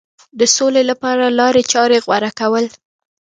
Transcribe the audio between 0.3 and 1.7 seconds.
د سولې لپاره لارې